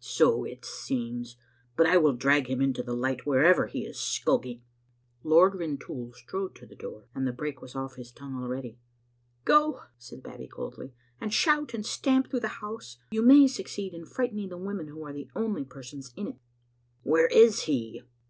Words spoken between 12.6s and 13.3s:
house; you